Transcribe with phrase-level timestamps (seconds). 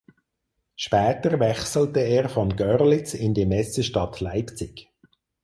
[0.75, 4.89] Später wechselte er von Görlitz in die Messestadt Leipzig.